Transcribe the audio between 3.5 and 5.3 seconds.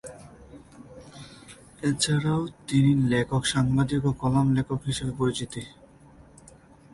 সাংবাদিক ও কলাম লেখক হিসেবে